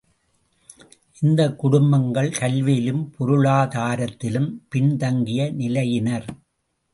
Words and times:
இந்தக் 1.21 1.59
குடும்பங்கள் 1.59 2.29
கல்வியிலும் 2.29 3.03
பொருளாதாரத்திலும் 3.19 4.49
பின்தங்கிய 4.69 5.51
நிலையினர். 5.51 6.27